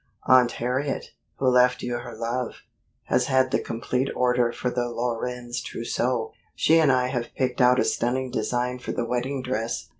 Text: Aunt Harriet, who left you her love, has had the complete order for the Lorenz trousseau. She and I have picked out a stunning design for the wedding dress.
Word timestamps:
Aunt 0.25 0.53
Harriet, 0.53 1.11
who 1.35 1.45
left 1.47 1.83
you 1.83 1.99
her 1.99 2.15
love, 2.17 2.63
has 3.03 3.27
had 3.27 3.51
the 3.51 3.59
complete 3.59 4.09
order 4.15 4.51
for 4.51 4.71
the 4.71 4.87
Lorenz 4.89 5.61
trousseau. 5.61 6.33
She 6.55 6.79
and 6.79 6.91
I 6.91 7.09
have 7.09 7.35
picked 7.37 7.61
out 7.61 7.79
a 7.79 7.83
stunning 7.85 8.31
design 8.31 8.79
for 8.79 8.93
the 8.93 9.05
wedding 9.05 9.43
dress. 9.43 9.89